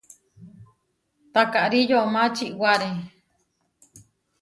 [1.33, 2.91] Taakári yomá čiwáre.